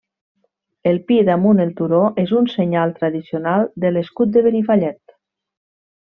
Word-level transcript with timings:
El 0.91 0.95
pi 1.09 1.17
damunt 1.25 1.59
el 1.65 1.73
turó 1.81 1.99
és 2.23 2.33
un 2.39 2.49
senyal 2.55 2.93
tradicional 3.01 3.67
de 3.83 3.91
l'escut 3.95 4.33
de 4.39 4.43
Benifallet. 4.47 5.15